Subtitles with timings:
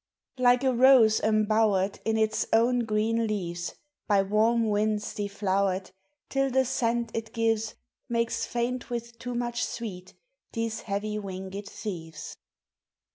[0.37, 3.75] 299 Like a rose embowered In its own green leaves,
[4.07, 5.91] By warm wiiids deflowered,
[6.27, 7.75] Till the scent it gives
[8.09, 10.15] Makes faint with too much sweet
[10.53, 12.35] these heavy winged thieves.